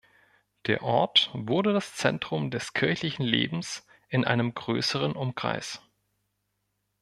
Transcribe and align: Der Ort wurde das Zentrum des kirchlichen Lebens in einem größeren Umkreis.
Der 0.65 0.81
Ort 0.81 1.29
wurde 1.35 1.73
das 1.73 1.93
Zentrum 1.93 2.49
des 2.49 2.73
kirchlichen 2.73 3.21
Lebens 3.23 3.85
in 4.09 4.25
einem 4.25 4.55
größeren 4.55 5.11
Umkreis. 5.11 5.79